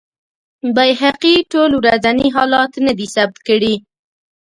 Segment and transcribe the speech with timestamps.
[0.75, 3.75] بیهقي ټول ورځني حالات نه دي ثبت کړي.